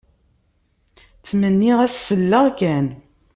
Ttmenniɣ 1.19 1.77
ad 1.85 1.91
as-selleɣ 1.91 2.45
kan. 2.59 2.87